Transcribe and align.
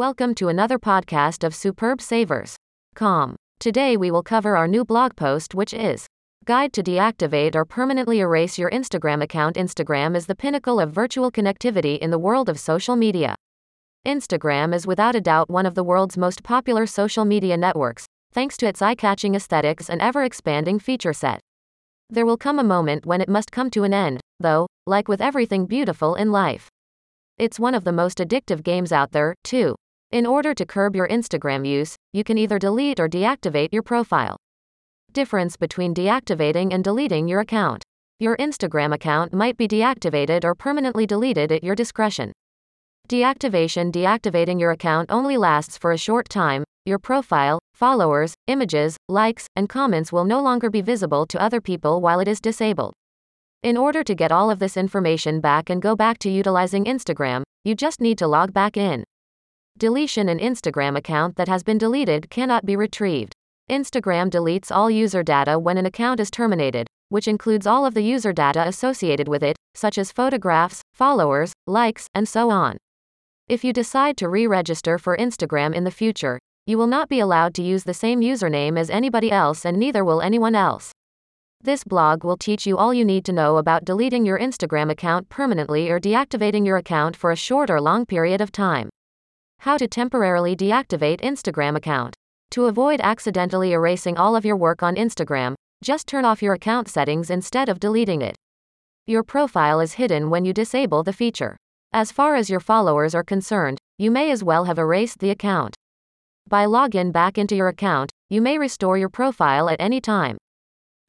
Welcome 0.00 0.34
to 0.36 0.48
another 0.48 0.78
podcast 0.78 1.44
of 1.44 1.54
Superb 1.54 2.00
Savers. 2.00 2.56
Com. 2.94 3.36
Today 3.58 3.98
we 3.98 4.10
will 4.10 4.22
cover 4.22 4.56
our 4.56 4.66
new 4.66 4.82
blog 4.82 5.14
post, 5.14 5.54
which 5.54 5.74
is 5.74 6.06
Guide 6.46 6.72
to 6.72 6.82
Deactivate 6.82 7.54
or 7.54 7.66
Permanently 7.66 8.20
Erase 8.20 8.58
Your 8.58 8.70
Instagram 8.70 9.22
Account. 9.22 9.56
Instagram 9.56 10.16
is 10.16 10.24
the 10.24 10.34
pinnacle 10.34 10.80
of 10.80 10.90
virtual 10.90 11.30
connectivity 11.30 11.98
in 11.98 12.10
the 12.10 12.18
world 12.18 12.48
of 12.48 12.58
social 12.58 12.96
media. 12.96 13.34
Instagram 14.06 14.74
is 14.74 14.86
without 14.86 15.14
a 15.14 15.20
doubt 15.20 15.50
one 15.50 15.66
of 15.66 15.74
the 15.74 15.84
world's 15.84 16.16
most 16.16 16.42
popular 16.42 16.86
social 16.86 17.26
media 17.26 17.58
networks, 17.58 18.06
thanks 18.32 18.56
to 18.56 18.66
its 18.66 18.80
eye 18.80 18.94
catching 18.94 19.34
aesthetics 19.34 19.90
and 19.90 20.00
ever 20.00 20.24
expanding 20.24 20.78
feature 20.78 21.12
set. 21.12 21.40
There 22.08 22.24
will 22.24 22.38
come 22.38 22.58
a 22.58 22.64
moment 22.64 23.04
when 23.04 23.20
it 23.20 23.28
must 23.28 23.52
come 23.52 23.68
to 23.72 23.84
an 23.84 23.92
end, 23.92 24.20
though, 24.38 24.66
like 24.86 25.08
with 25.08 25.20
everything 25.20 25.66
beautiful 25.66 26.14
in 26.14 26.32
life. 26.32 26.70
It's 27.36 27.60
one 27.60 27.74
of 27.74 27.84
the 27.84 27.92
most 27.92 28.16
addictive 28.16 28.62
games 28.62 28.92
out 28.92 29.12
there, 29.12 29.34
too. 29.44 29.76
In 30.12 30.26
order 30.26 30.54
to 30.54 30.66
curb 30.66 30.96
your 30.96 31.06
Instagram 31.06 31.64
use, 31.64 31.94
you 32.12 32.24
can 32.24 32.36
either 32.36 32.58
delete 32.58 32.98
or 32.98 33.08
deactivate 33.08 33.68
your 33.70 33.84
profile. 33.84 34.36
Difference 35.12 35.56
between 35.56 35.94
deactivating 35.94 36.74
and 36.74 36.82
deleting 36.82 37.28
your 37.28 37.38
account. 37.38 37.84
Your 38.18 38.36
Instagram 38.38 38.92
account 38.92 39.32
might 39.32 39.56
be 39.56 39.68
deactivated 39.68 40.44
or 40.44 40.56
permanently 40.56 41.06
deleted 41.06 41.52
at 41.52 41.62
your 41.62 41.76
discretion. 41.76 42.32
Deactivation 43.08 43.92
Deactivating 43.92 44.58
your 44.58 44.72
account 44.72 45.12
only 45.12 45.36
lasts 45.36 45.78
for 45.78 45.92
a 45.92 45.96
short 45.96 46.28
time. 46.28 46.64
Your 46.84 46.98
profile, 46.98 47.60
followers, 47.72 48.34
images, 48.48 48.96
likes, 49.08 49.46
and 49.54 49.68
comments 49.68 50.10
will 50.10 50.24
no 50.24 50.42
longer 50.42 50.70
be 50.70 50.80
visible 50.80 51.24
to 51.26 51.40
other 51.40 51.60
people 51.60 52.00
while 52.00 52.18
it 52.18 52.26
is 52.26 52.40
disabled. 52.40 52.94
In 53.62 53.76
order 53.76 54.02
to 54.02 54.16
get 54.16 54.32
all 54.32 54.50
of 54.50 54.58
this 54.58 54.76
information 54.76 55.40
back 55.40 55.70
and 55.70 55.80
go 55.80 55.94
back 55.94 56.18
to 56.18 56.30
utilizing 56.30 56.86
Instagram, 56.86 57.44
you 57.62 57.76
just 57.76 58.00
need 58.00 58.18
to 58.18 58.26
log 58.26 58.52
back 58.52 58.76
in. 58.76 59.04
Deletion 59.80 60.28
An 60.28 60.38
Instagram 60.38 60.94
account 60.98 61.36
that 61.36 61.48
has 61.48 61.62
been 61.62 61.78
deleted 61.78 62.28
cannot 62.28 62.66
be 62.66 62.76
retrieved. 62.76 63.32
Instagram 63.70 64.28
deletes 64.28 64.70
all 64.70 64.90
user 64.90 65.22
data 65.22 65.58
when 65.58 65.78
an 65.78 65.86
account 65.86 66.20
is 66.20 66.30
terminated, 66.30 66.86
which 67.08 67.26
includes 67.26 67.66
all 67.66 67.86
of 67.86 67.94
the 67.94 68.02
user 68.02 68.30
data 68.30 68.68
associated 68.68 69.26
with 69.26 69.42
it, 69.42 69.56
such 69.74 69.96
as 69.96 70.12
photographs, 70.12 70.82
followers, 70.92 71.54
likes, 71.66 72.08
and 72.14 72.28
so 72.28 72.50
on. 72.50 72.76
If 73.48 73.64
you 73.64 73.72
decide 73.72 74.18
to 74.18 74.28
re 74.28 74.46
register 74.46 74.98
for 74.98 75.16
Instagram 75.16 75.74
in 75.74 75.84
the 75.84 75.90
future, 75.90 76.38
you 76.66 76.76
will 76.76 76.86
not 76.86 77.08
be 77.08 77.20
allowed 77.20 77.54
to 77.54 77.62
use 77.62 77.84
the 77.84 77.94
same 77.94 78.20
username 78.20 78.78
as 78.78 78.90
anybody 78.90 79.32
else, 79.32 79.64
and 79.64 79.78
neither 79.78 80.04
will 80.04 80.20
anyone 80.20 80.54
else. 80.54 80.92
This 81.62 81.84
blog 81.84 82.22
will 82.22 82.36
teach 82.36 82.66
you 82.66 82.76
all 82.76 82.92
you 82.92 83.06
need 83.06 83.24
to 83.24 83.32
know 83.32 83.56
about 83.56 83.86
deleting 83.86 84.26
your 84.26 84.38
Instagram 84.38 84.90
account 84.90 85.30
permanently 85.30 85.88
or 85.88 85.98
deactivating 85.98 86.66
your 86.66 86.76
account 86.76 87.16
for 87.16 87.30
a 87.30 87.36
short 87.36 87.70
or 87.70 87.80
long 87.80 88.04
period 88.04 88.42
of 88.42 88.52
time. 88.52 88.90
How 89.60 89.76
to 89.76 89.86
temporarily 89.86 90.56
deactivate 90.56 91.20
Instagram 91.20 91.76
account. 91.76 92.16
To 92.52 92.64
avoid 92.64 92.98
accidentally 93.02 93.72
erasing 93.72 94.16
all 94.16 94.34
of 94.34 94.46
your 94.46 94.56
work 94.56 94.82
on 94.82 94.96
Instagram, 94.96 95.54
just 95.84 96.06
turn 96.06 96.24
off 96.24 96.42
your 96.42 96.54
account 96.54 96.88
settings 96.88 97.28
instead 97.28 97.68
of 97.68 97.78
deleting 97.78 98.22
it. 98.22 98.36
Your 99.06 99.22
profile 99.22 99.80
is 99.80 99.92
hidden 99.92 100.30
when 100.30 100.46
you 100.46 100.54
disable 100.54 101.02
the 101.02 101.12
feature. 101.12 101.58
As 101.92 102.10
far 102.10 102.36
as 102.36 102.48
your 102.48 102.58
followers 102.58 103.14
are 103.14 103.22
concerned, 103.22 103.76
you 103.98 104.10
may 104.10 104.30
as 104.30 104.42
well 104.42 104.64
have 104.64 104.78
erased 104.78 105.18
the 105.18 105.28
account. 105.28 105.74
By 106.48 106.64
login 106.64 107.12
back 107.12 107.36
into 107.36 107.54
your 107.54 107.68
account, 107.68 108.10
you 108.30 108.40
may 108.40 108.56
restore 108.56 108.96
your 108.96 109.10
profile 109.10 109.68
at 109.68 109.78
any 109.78 110.00
time. 110.00 110.38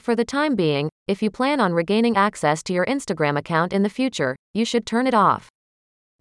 For 0.01 0.13
the 0.13 0.25
time 0.25 0.55
being, 0.55 0.89
if 1.07 1.23
you 1.23 1.31
plan 1.31 1.61
on 1.61 1.71
regaining 1.71 2.17
access 2.17 2.63
to 2.63 2.73
your 2.73 2.85
Instagram 2.85 3.37
account 3.37 3.71
in 3.71 3.83
the 3.83 3.89
future, 3.89 4.35
you 4.53 4.65
should 4.65 4.85
turn 4.85 5.07
it 5.07 5.13
off. 5.13 5.47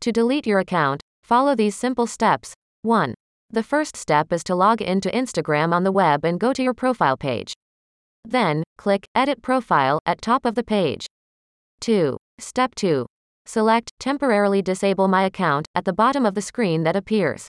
To 0.03 0.13
delete 0.13 0.47
your 0.47 0.61
account, 0.61 1.03
follow 1.31 1.55
these 1.55 1.77
simple 1.77 2.09
steps. 2.09 2.55
1. 2.83 3.15
The 3.51 3.63
first 3.63 3.97
step 3.97 4.33
is 4.33 4.43
to 4.43 4.57
log 4.57 4.83
into 4.83 5.09
Instagram 5.11 5.73
on 5.73 5.85
the 5.85 5.93
web 5.93 6.25
and 6.25 6.41
go 6.41 6.53
to 6.53 6.61
your 6.61 6.75
profile 6.75 7.17
page. 7.17 7.53
Then, 8.25 8.65
click 8.79 9.07
Edit 9.15 9.41
Profile 9.41 10.01
at 10.05 10.21
top 10.21 10.45
of 10.45 10.57
the 10.57 10.65
page. 10.65 11.07
2. 11.83 12.17
Step 12.41 12.75
2. 12.75 13.07
Select 13.47 13.93
Temporarily 14.01 14.61
disable 14.61 15.07
my 15.07 15.23
account 15.23 15.69
at 15.77 15.85
the 15.85 15.93
bottom 15.93 16.27
of 16.27 16.35
the 16.35 16.43
screen 16.43 16.83
that 16.83 16.97
appears. 16.97 17.47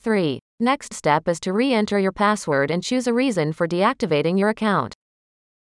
3. 0.00 0.38
Next 0.60 0.92
step 0.92 1.28
is 1.28 1.40
to 1.40 1.54
re-enter 1.54 1.98
your 1.98 2.12
password 2.12 2.70
and 2.70 2.82
choose 2.82 3.06
a 3.06 3.14
reason 3.14 3.54
for 3.54 3.66
deactivating 3.66 4.38
your 4.38 4.50
account. 4.50 4.92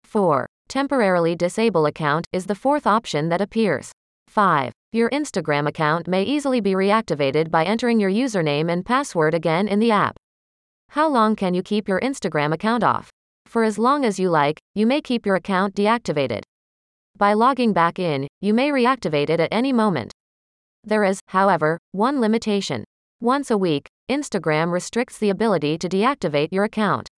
4. 0.03 0.45
Temporarily 0.67 1.33
disable 1.33 1.85
account 1.85 2.27
is 2.33 2.47
the 2.47 2.55
fourth 2.55 2.85
option 2.85 3.29
that 3.29 3.39
appears. 3.39 3.93
5. 4.27 4.73
Your 4.93 5.09
Instagram 5.09 5.67
account 5.67 6.07
may 6.07 6.23
easily 6.23 6.61
be 6.61 6.71
reactivated 6.71 7.51
by 7.51 7.65
entering 7.65 7.99
your 7.99 8.09
username 8.09 8.71
and 8.71 8.85
password 8.85 9.33
again 9.33 9.67
in 9.67 9.79
the 9.79 9.91
app. 9.91 10.15
How 10.91 11.09
long 11.09 11.35
can 11.35 11.53
you 11.53 11.61
keep 11.61 11.89
your 11.89 11.99
Instagram 11.99 12.53
account 12.53 12.85
off? 12.85 13.09
For 13.45 13.65
as 13.65 13.77
long 13.77 14.05
as 14.05 14.17
you 14.17 14.29
like, 14.29 14.59
you 14.75 14.87
may 14.87 15.01
keep 15.01 15.25
your 15.25 15.35
account 15.35 15.75
deactivated. 15.75 16.43
By 17.17 17.33
logging 17.33 17.73
back 17.73 17.99
in, 17.99 18.29
you 18.39 18.53
may 18.53 18.69
reactivate 18.69 19.29
it 19.29 19.41
at 19.41 19.49
any 19.51 19.73
moment. 19.73 20.13
There 20.85 21.03
is, 21.03 21.19
however, 21.27 21.77
one 21.91 22.21
limitation. 22.21 22.85
Once 23.19 23.51
a 23.51 23.57
week, 23.57 23.89
Instagram 24.09 24.71
restricts 24.71 25.17
the 25.17 25.29
ability 25.29 25.77
to 25.79 25.89
deactivate 25.89 26.53
your 26.53 26.63
account. 26.63 27.09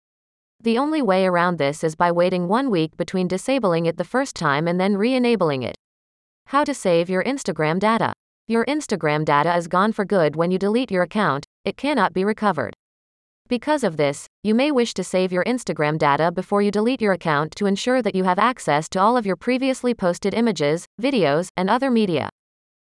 The 0.59 0.79
only 0.79 1.03
way 1.03 1.27
around 1.27 1.59
this 1.59 1.83
is 1.83 1.93
by 1.95 2.11
waiting 2.11 2.47
one 2.47 2.71
week 2.71 2.97
between 2.97 3.27
disabling 3.27 3.85
it 3.85 3.97
the 3.97 4.03
first 4.03 4.35
time 4.35 4.67
and 4.67 4.79
then 4.79 4.97
re 4.97 5.13
enabling 5.13 5.61
it. 5.61 5.75
How 6.49 6.63
to 6.63 6.73
save 6.73 7.11
your 7.11 7.23
Instagram 7.25 7.77
data. 7.77 8.11
Your 8.47 8.65
Instagram 8.65 9.23
data 9.23 9.55
is 9.55 9.67
gone 9.67 9.91
for 9.91 10.03
good 10.03 10.35
when 10.35 10.49
you 10.49 10.57
delete 10.57 10.89
your 10.89 11.03
account, 11.03 11.45
it 11.63 11.77
cannot 11.77 12.11
be 12.11 12.25
recovered. 12.25 12.73
Because 13.47 13.83
of 13.83 13.97
this, 13.97 14.25
you 14.41 14.55
may 14.55 14.71
wish 14.71 14.95
to 14.95 15.03
save 15.03 15.31
your 15.31 15.43
Instagram 15.43 15.99
data 15.99 16.31
before 16.31 16.63
you 16.63 16.71
delete 16.71 17.03
your 17.03 17.13
account 17.13 17.55
to 17.57 17.67
ensure 17.67 18.01
that 18.01 18.15
you 18.15 18.23
have 18.23 18.39
access 18.39 18.89
to 18.89 18.99
all 18.99 19.15
of 19.15 19.27
your 19.27 19.35
previously 19.35 19.93
posted 19.93 20.33
images, 20.33 20.87
videos, 20.99 21.49
and 21.55 21.69
other 21.69 21.91
media. 21.91 22.29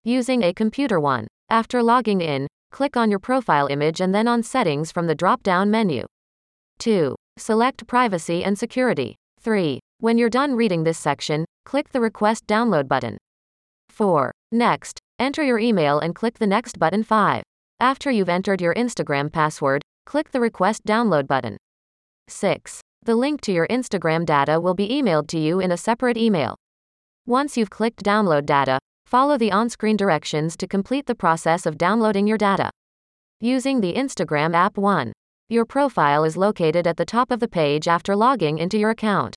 Using 0.02 0.42
a 0.42 0.54
computer 0.54 0.98
one. 0.98 1.26
After 1.50 1.82
logging 1.82 2.22
in, 2.22 2.46
click 2.70 2.96
on 2.96 3.10
your 3.10 3.20
profile 3.20 3.66
image 3.66 4.00
and 4.00 4.14
then 4.14 4.28
on 4.28 4.42
Settings 4.42 4.90
from 4.90 5.08
the 5.08 5.14
drop 5.14 5.42
down 5.42 5.70
menu. 5.70 6.06
2. 6.78 7.14
Select 7.36 7.86
Privacy 7.86 8.42
and 8.44 8.58
Security. 8.58 9.14
3. 9.42 9.78
When 9.98 10.16
you're 10.16 10.30
done 10.30 10.54
reading 10.54 10.84
this 10.84 10.96
section, 10.96 11.44
click 11.66 11.90
the 11.90 12.00
Request 12.00 12.46
Download 12.46 12.88
button. 12.88 13.18
4. 13.92 14.32
Next, 14.50 14.98
enter 15.18 15.42
your 15.42 15.58
email 15.58 15.98
and 16.00 16.14
click 16.14 16.38
the 16.38 16.46
Next 16.46 16.78
button. 16.78 17.04
5. 17.04 17.42
After 17.78 18.10
you've 18.10 18.28
entered 18.28 18.60
your 18.60 18.74
Instagram 18.74 19.30
password, 19.30 19.82
click 20.06 20.30
the 20.30 20.40
Request 20.40 20.84
Download 20.84 21.26
button. 21.26 21.56
6. 22.28 22.80
The 23.04 23.16
link 23.16 23.40
to 23.42 23.52
your 23.52 23.66
Instagram 23.66 24.24
data 24.24 24.60
will 24.60 24.74
be 24.74 24.88
emailed 24.88 25.26
to 25.28 25.38
you 25.38 25.60
in 25.60 25.72
a 25.72 25.76
separate 25.76 26.16
email. 26.16 26.54
Once 27.26 27.56
you've 27.56 27.70
clicked 27.70 28.02
Download 28.04 28.46
Data, 28.46 28.78
follow 29.06 29.36
the 29.36 29.52
on 29.52 29.68
screen 29.68 29.96
directions 29.96 30.56
to 30.56 30.66
complete 30.66 31.06
the 31.06 31.14
process 31.14 31.66
of 31.66 31.78
downloading 31.78 32.26
your 32.26 32.38
data. 32.38 32.70
Using 33.40 33.80
the 33.80 33.94
Instagram 33.94 34.54
app 34.54 34.78
1. 34.78 35.12
Your 35.48 35.64
profile 35.64 36.24
is 36.24 36.36
located 36.36 36.86
at 36.86 36.96
the 36.96 37.04
top 37.04 37.30
of 37.30 37.40
the 37.40 37.48
page 37.48 37.88
after 37.88 38.16
logging 38.16 38.58
into 38.58 38.78
your 38.78 38.90
account. 38.90 39.34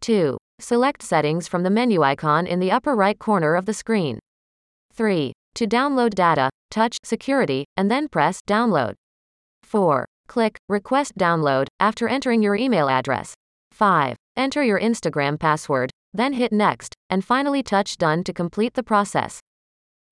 2. 0.00 0.36
Select 0.58 1.02
Settings 1.02 1.46
from 1.46 1.64
the 1.64 1.70
menu 1.70 2.02
icon 2.02 2.46
in 2.46 2.60
the 2.60 2.72
upper 2.72 2.94
right 2.94 3.18
corner 3.18 3.54
of 3.56 3.66
the 3.66 3.74
screen. 3.74 4.18
3. 4.94 5.32
To 5.54 5.66
download 5.66 6.14
data, 6.14 6.48
touch 6.70 6.96
Security, 7.04 7.66
and 7.76 7.90
then 7.90 8.08
press 8.08 8.40
Download. 8.48 8.94
4. 9.64 10.06
Click 10.28 10.56
Request 10.70 11.18
Download 11.18 11.66
after 11.78 12.08
entering 12.08 12.42
your 12.42 12.56
email 12.56 12.88
address. 12.88 13.34
5. 13.72 14.16
Enter 14.38 14.62
your 14.62 14.80
Instagram 14.80 15.38
password, 15.38 15.90
then 16.14 16.32
hit 16.32 16.52
Next, 16.52 16.94
and 17.10 17.22
finally 17.22 17.62
touch 17.62 17.98
Done 17.98 18.24
to 18.24 18.32
complete 18.32 18.72
the 18.72 18.82
process. 18.82 19.40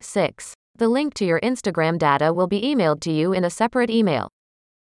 6. 0.02 0.52
The 0.76 0.88
link 0.88 1.14
to 1.14 1.24
your 1.24 1.40
Instagram 1.40 1.98
data 1.98 2.34
will 2.34 2.48
be 2.48 2.60
emailed 2.60 3.00
to 3.00 3.10
you 3.10 3.32
in 3.32 3.44
a 3.44 3.50
separate 3.50 3.88
email. 3.88 4.28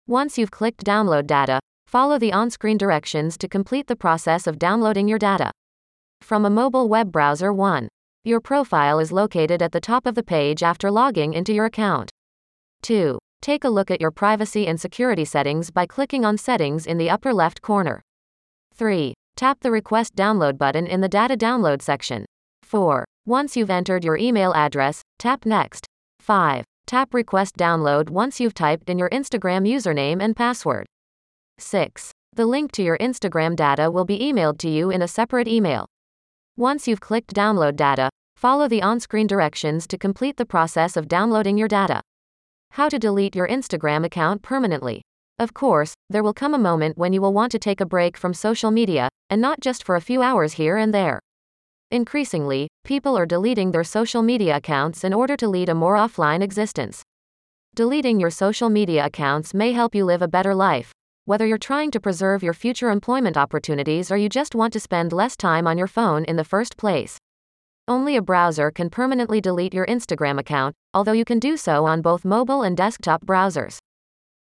Once 0.06 0.38
you've 0.38 0.50
clicked 0.50 0.82
Download 0.82 1.26
Data, 1.26 1.60
follow 1.92 2.18
the 2.18 2.32
on 2.32 2.48
screen 2.48 2.78
directions 2.78 3.36
to 3.36 3.46
complete 3.46 3.86
the 3.86 3.94
process 3.94 4.46
of 4.46 4.58
downloading 4.58 5.06
your 5.06 5.18
data. 5.18 5.50
From 6.22 6.46
a 6.46 6.48
mobile 6.48 6.88
web 6.88 7.12
browser 7.12 7.52
1. 7.52 7.86
Your 8.24 8.40
profile 8.40 8.98
is 8.98 9.12
located 9.12 9.60
at 9.60 9.72
the 9.72 9.80
top 9.80 10.06
of 10.06 10.14
the 10.14 10.22
page 10.22 10.62
after 10.62 10.90
logging 10.90 11.34
into 11.34 11.52
your 11.52 11.66
account. 11.66 12.10
2. 12.80 13.18
Take 13.42 13.64
a 13.64 13.68
look 13.68 13.90
at 13.90 14.00
your 14.00 14.10
privacy 14.10 14.66
and 14.66 14.80
security 14.80 15.26
settings 15.26 15.70
by 15.70 15.84
clicking 15.84 16.24
on 16.24 16.38
Settings 16.38 16.86
in 16.86 16.96
the 16.96 17.10
upper 17.10 17.34
left 17.34 17.60
corner. 17.60 18.00
3. 18.74 19.12
Tap 19.36 19.60
the 19.60 19.70
Request 19.70 20.14
Download 20.14 20.56
button 20.56 20.86
in 20.86 21.02
the 21.02 21.10
Data 21.10 21.36
Download 21.36 21.82
section. 21.82 22.24
4. 22.62 23.04
Once 23.26 23.54
you've 23.54 23.68
entered 23.68 24.02
your 24.02 24.16
email 24.16 24.54
address, 24.54 25.02
tap 25.18 25.44
Next. 25.44 25.84
5. 26.20 26.64
Tap 26.86 27.12
Request 27.12 27.58
Download 27.58 28.08
once 28.08 28.40
you've 28.40 28.54
typed 28.54 28.88
in 28.88 28.98
your 28.98 29.10
Instagram 29.10 29.68
username 29.68 30.22
and 30.22 30.34
password. 30.34 30.86
6. 31.62 32.12
The 32.34 32.46
link 32.46 32.72
to 32.72 32.82
your 32.82 32.98
Instagram 32.98 33.56
data 33.56 33.90
will 33.90 34.04
be 34.04 34.18
emailed 34.18 34.58
to 34.58 34.68
you 34.68 34.90
in 34.90 35.02
a 35.02 35.08
separate 35.08 35.48
email. 35.48 35.86
Once 36.56 36.86
you've 36.86 37.00
clicked 37.00 37.34
Download 37.34 37.76
Data, 37.76 38.10
follow 38.36 38.68
the 38.68 38.82
on 38.82 39.00
screen 39.00 39.26
directions 39.26 39.86
to 39.86 39.98
complete 39.98 40.36
the 40.36 40.46
process 40.46 40.96
of 40.96 41.08
downloading 41.08 41.56
your 41.56 41.68
data. 41.68 42.00
How 42.72 42.88
to 42.88 42.98
delete 42.98 43.36
your 43.36 43.48
Instagram 43.48 44.04
account 44.04 44.42
permanently. 44.42 45.02
Of 45.38 45.54
course, 45.54 45.94
there 46.08 46.22
will 46.22 46.34
come 46.34 46.54
a 46.54 46.58
moment 46.58 46.96
when 46.96 47.12
you 47.12 47.20
will 47.20 47.32
want 47.32 47.52
to 47.52 47.58
take 47.58 47.80
a 47.80 47.86
break 47.86 48.16
from 48.16 48.32
social 48.32 48.70
media, 48.70 49.08
and 49.28 49.40
not 49.40 49.60
just 49.60 49.84
for 49.84 49.96
a 49.96 50.00
few 50.00 50.22
hours 50.22 50.54
here 50.54 50.76
and 50.76 50.92
there. 50.94 51.20
Increasingly, 51.90 52.68
people 52.84 53.18
are 53.18 53.26
deleting 53.26 53.72
their 53.72 53.84
social 53.84 54.22
media 54.22 54.56
accounts 54.56 55.04
in 55.04 55.12
order 55.12 55.36
to 55.36 55.48
lead 55.48 55.68
a 55.68 55.74
more 55.74 55.96
offline 55.96 56.42
existence. 56.42 57.02
Deleting 57.74 58.20
your 58.20 58.30
social 58.30 58.70
media 58.70 59.06
accounts 59.06 59.52
may 59.52 59.72
help 59.72 59.94
you 59.94 60.04
live 60.04 60.22
a 60.22 60.28
better 60.28 60.54
life, 60.54 60.91
whether 61.24 61.46
you're 61.46 61.56
trying 61.56 61.88
to 61.88 62.00
preserve 62.00 62.42
your 62.42 62.52
future 62.52 62.90
employment 62.90 63.36
opportunities 63.36 64.10
or 64.10 64.16
you 64.16 64.28
just 64.28 64.56
want 64.56 64.72
to 64.72 64.80
spend 64.80 65.12
less 65.12 65.36
time 65.36 65.68
on 65.68 65.78
your 65.78 65.86
phone 65.86 66.24
in 66.24 66.34
the 66.34 66.44
first 66.44 66.76
place. 66.76 67.16
Only 67.86 68.16
a 68.16 68.22
browser 68.22 68.72
can 68.72 68.90
permanently 68.90 69.40
delete 69.40 69.72
your 69.72 69.86
Instagram 69.86 70.40
account, 70.40 70.74
although 70.92 71.12
you 71.12 71.24
can 71.24 71.38
do 71.38 71.56
so 71.56 71.86
on 71.86 72.02
both 72.02 72.24
mobile 72.24 72.62
and 72.62 72.76
desktop 72.76 73.24
browsers. 73.24 73.78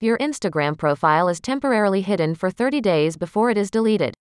Your 0.01 0.17
Instagram 0.17 0.75
profile 0.75 1.29
is 1.29 1.39
temporarily 1.39 2.01
hidden 2.01 2.33
for 2.33 2.49
30 2.49 2.81
days 2.81 3.17
before 3.17 3.51
it 3.51 3.57
is 3.57 3.69
deleted. 3.69 4.15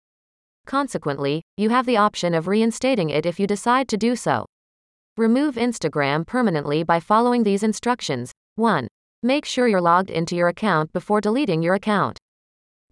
Consequently, 0.67 1.41
you 1.57 1.71
have 1.71 1.87
the 1.87 1.97
option 1.97 2.35
of 2.35 2.49
reinstating 2.49 3.09
it 3.09 3.25
if 3.25 3.41
you 3.41 3.47
decide 3.47 3.89
to 3.89 3.97
do 3.97 4.15
so. 4.15 4.45
Remove 5.17 5.55
Instagram 5.55 6.27
permanently 6.27 6.83
by 6.83 7.01
following 7.01 7.45
these 7.45 7.63
instructions. 7.63 8.31
1. 8.57 8.89
Make 9.23 9.47
sure 9.47 9.69
you're 9.69 9.81
logged 9.81 10.11
into 10.11 10.37
your 10.37 10.49
account 10.49 10.93
before 10.93 11.21
deleting 11.23 11.63
your 11.63 11.75
account. 11.75 12.19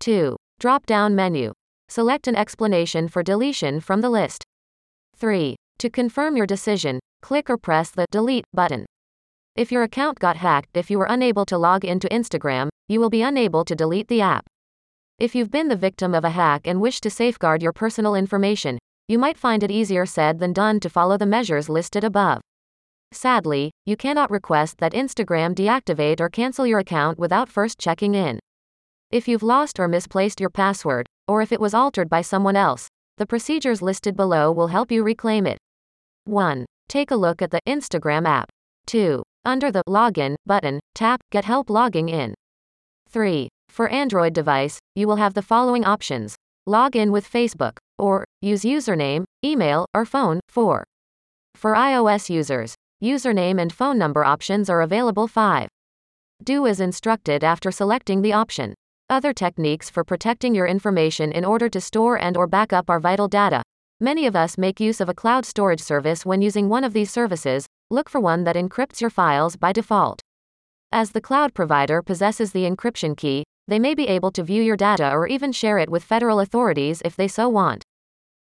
2. 0.00 0.34
Drop 0.58 0.86
down 0.86 1.14
menu. 1.14 1.52
Select 1.88 2.26
an 2.26 2.34
explanation 2.34 3.06
for 3.06 3.22
deletion 3.22 3.80
from 3.80 4.00
the 4.00 4.10
list. 4.10 4.42
3. 5.16 5.54
To 5.78 5.90
confirm 5.90 6.36
your 6.36 6.46
decision, 6.46 6.98
click 7.20 7.50
or 7.50 7.58
press 7.58 7.90
the 7.90 8.06
Delete 8.10 8.46
button. 8.52 8.86
If 9.56 9.70
your 9.70 9.82
account 9.82 10.18
got 10.18 10.36
hacked 10.36 10.76
if 10.76 10.90
you 10.90 10.98
were 10.98 11.06
unable 11.10 11.44
to 11.46 11.58
log 11.58 11.84
into 11.84 12.08
Instagram, 12.08 12.68
you 12.88 12.98
will 12.98 13.10
be 13.10 13.22
unable 13.22 13.64
to 13.64 13.74
delete 13.74 14.08
the 14.08 14.22
app. 14.22 14.46
If 15.18 15.34
you've 15.34 15.50
been 15.50 15.68
the 15.68 15.76
victim 15.76 16.14
of 16.14 16.24
a 16.24 16.30
hack 16.30 16.62
and 16.66 16.80
wish 16.80 17.00
to 17.02 17.10
safeguard 17.10 17.62
your 17.62 17.72
personal 17.72 18.14
information, 18.14 18.78
you 19.06 19.18
might 19.18 19.36
find 19.36 19.62
it 19.62 19.70
easier 19.70 20.06
said 20.06 20.38
than 20.38 20.54
done 20.54 20.80
to 20.80 20.88
follow 20.88 21.18
the 21.18 21.26
measures 21.26 21.68
listed 21.68 22.04
above. 22.04 22.40
Sadly, 23.12 23.70
you 23.84 23.96
cannot 23.96 24.30
request 24.30 24.78
that 24.78 24.92
Instagram 24.92 25.54
deactivate 25.54 26.20
or 26.20 26.30
cancel 26.30 26.66
your 26.66 26.78
account 26.78 27.18
without 27.18 27.48
first 27.48 27.78
checking 27.78 28.14
in. 28.14 28.38
If 29.10 29.26
you've 29.26 29.42
lost 29.42 29.80
or 29.80 29.88
misplaced 29.88 30.40
your 30.40 30.50
password, 30.50 31.08
or 31.26 31.42
if 31.42 31.50
it 31.50 31.60
was 31.60 31.74
altered 31.74 32.08
by 32.08 32.22
someone 32.22 32.54
else, 32.54 32.86
the 33.18 33.26
procedures 33.26 33.82
listed 33.82 34.16
below 34.16 34.52
will 34.52 34.68
help 34.68 34.92
you 34.92 35.02
reclaim 35.02 35.48
it. 35.48 35.58
1. 36.26 36.64
Take 36.88 37.10
a 37.10 37.16
look 37.16 37.42
at 37.42 37.50
the 37.50 37.60
Instagram 37.66 38.24
app. 38.24 38.48
2. 38.86 39.20
Under 39.44 39.72
the 39.72 39.82
Login 39.88 40.36
button, 40.46 40.78
tap 40.94 41.20
Get 41.32 41.44
Help 41.44 41.68
Logging 41.68 42.08
In. 42.08 42.34
3. 43.08 43.48
For 43.68 43.88
Android 43.88 44.32
device, 44.32 44.78
you 44.94 45.08
will 45.08 45.16
have 45.16 45.34
the 45.34 45.42
following 45.42 45.84
options 45.84 46.36
log 46.66 46.94
in 46.94 47.10
with 47.10 47.28
Facebook, 47.28 47.78
or 47.98 48.24
use 48.40 48.62
username, 48.62 49.24
email, 49.44 49.86
or 49.92 50.04
phone. 50.04 50.38
4. 50.48 50.84
For 51.56 51.74
iOS 51.74 52.30
users, 52.30 52.76
username 53.02 53.60
and 53.60 53.72
phone 53.72 53.98
number 53.98 54.24
options 54.24 54.70
are 54.70 54.82
available. 54.82 55.26
5. 55.26 55.68
Do 56.44 56.68
as 56.68 56.78
instructed 56.78 57.42
after 57.42 57.72
selecting 57.72 58.22
the 58.22 58.34
option. 58.34 58.74
Other 59.10 59.32
techniques 59.32 59.90
for 59.90 60.04
protecting 60.04 60.54
your 60.54 60.68
information 60.68 61.32
in 61.32 61.44
order 61.44 61.68
to 61.68 61.80
store 61.80 62.16
and 62.16 62.36
or 62.36 62.46
back 62.46 62.72
up 62.72 62.88
our 62.88 63.00
vital 63.00 63.26
data. 63.26 63.60
Many 63.98 64.24
of 64.24 64.36
us 64.36 64.56
make 64.56 64.78
use 64.78 65.00
of 65.00 65.08
a 65.08 65.14
cloud 65.14 65.44
storage 65.44 65.80
service 65.80 66.24
when 66.24 66.40
using 66.40 66.68
one 66.68 66.84
of 66.84 66.92
these 66.92 67.10
services. 67.10 67.66
Look 67.90 68.08
for 68.08 68.20
one 68.20 68.44
that 68.44 68.54
encrypts 68.54 69.00
your 69.00 69.10
files 69.10 69.56
by 69.56 69.72
default. 69.72 70.20
As 70.92 71.10
the 71.10 71.20
cloud 71.20 71.54
provider 71.54 72.02
possesses 72.02 72.52
the 72.52 72.70
encryption 72.70 73.16
key, 73.16 73.42
they 73.66 73.80
may 73.80 73.96
be 73.96 74.06
able 74.06 74.30
to 74.30 74.44
view 74.44 74.62
your 74.62 74.76
data 74.76 75.10
or 75.10 75.26
even 75.26 75.50
share 75.50 75.78
it 75.78 75.90
with 75.90 76.04
federal 76.04 76.38
authorities 76.38 77.02
if 77.04 77.16
they 77.16 77.26
so 77.26 77.48
want. 77.48 77.82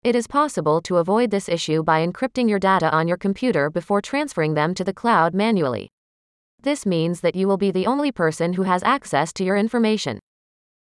It 0.04 0.16
is 0.16 0.28
possible 0.28 0.80
to 0.84 0.98
avoid 0.98 1.32
this 1.32 1.50
issue 1.50 1.82
by 1.82 2.06
encrypting 2.06 2.48
your 2.48 2.60
data 2.60 2.92
on 2.92 3.08
your 3.08 3.18
computer 3.18 3.72
before 3.72 4.00
transferring 4.00 4.54
them 4.54 4.76
to 4.76 4.84
the 4.84 4.94
cloud 4.94 5.34
manually. 5.34 5.90
This 6.62 6.86
means 6.86 7.22
that 7.22 7.36
you 7.36 7.48
will 7.48 7.58
be 7.58 7.72
the 7.72 7.88
only 7.88 8.12
person 8.12 8.54
who 8.54 8.62
has 8.62 8.84
access 8.84 9.34
to 9.34 9.44
your 9.44 9.58
information. 9.58 10.20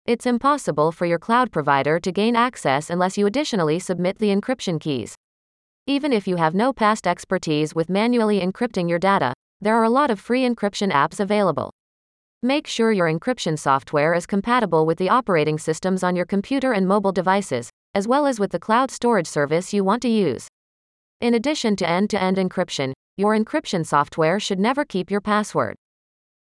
It's 0.08 0.24
impossible 0.24 0.90
for 0.90 1.04
your 1.04 1.18
cloud 1.18 1.52
provider 1.52 2.00
to 2.00 2.10
gain 2.10 2.34
access 2.34 2.88
unless 2.88 3.18
you 3.18 3.26
additionally 3.26 3.78
submit 3.78 4.16
the 4.16 4.34
encryption 4.34 4.80
keys. 4.80 5.14
Even 5.86 6.14
if 6.14 6.26
you 6.26 6.36
have 6.36 6.54
no 6.54 6.72
past 6.72 7.06
expertise 7.06 7.74
with 7.74 7.90
manually 7.90 8.40
encrypting 8.40 8.88
your 8.88 8.98
data, 8.98 9.34
there 9.60 9.76
are 9.76 9.84
a 9.84 9.90
lot 9.90 10.10
of 10.10 10.18
free 10.18 10.48
encryption 10.48 10.90
apps 10.90 11.20
available. 11.20 11.68
Make 12.42 12.66
sure 12.66 12.90
your 12.90 13.06
encryption 13.06 13.58
software 13.58 14.14
is 14.14 14.24
compatible 14.24 14.86
with 14.86 14.96
the 14.96 15.10
operating 15.10 15.58
systems 15.58 16.02
on 16.02 16.16
your 16.16 16.24
computer 16.24 16.72
and 16.72 16.88
mobile 16.88 17.12
devices, 17.12 17.68
as 17.94 18.08
well 18.08 18.24
as 18.24 18.40
with 18.40 18.52
the 18.52 18.58
cloud 18.58 18.90
storage 18.90 19.26
service 19.26 19.74
you 19.74 19.84
want 19.84 20.00
to 20.00 20.08
use. 20.08 20.48
In 21.20 21.34
addition 21.34 21.76
to 21.76 21.86
end 21.86 22.08
to 22.08 22.22
end 22.22 22.38
encryption, 22.38 22.94
your 23.18 23.36
encryption 23.36 23.84
software 23.84 24.40
should 24.40 24.58
never 24.58 24.86
keep 24.86 25.10
your 25.10 25.20
password. 25.20 25.76